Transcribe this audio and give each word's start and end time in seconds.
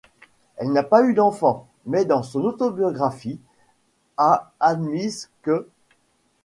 Elle 0.57 0.71
n'a 0.71 0.81
pas 0.81 1.03
eu 1.03 1.13
d'enfants, 1.13 1.67
mais 1.85 2.05
dans 2.05 2.23
son 2.23 2.39
autobiographie 2.43 3.39
à 4.17 4.51
admise 4.59 5.29
qu'. 5.43 5.67